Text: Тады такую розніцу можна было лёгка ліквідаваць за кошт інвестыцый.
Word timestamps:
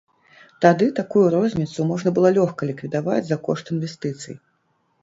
Тады 0.65 0.87
такую 0.99 1.25
розніцу 1.35 1.85
можна 1.91 2.09
было 2.17 2.33
лёгка 2.39 2.61
ліквідаваць 2.71 3.23
за 3.33 3.41
кошт 3.51 3.65
інвестыцый. 3.79 4.35